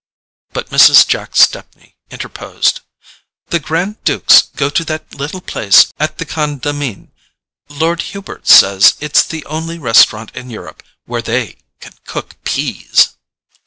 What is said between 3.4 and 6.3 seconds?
"The Grand Dukes go to that little place at the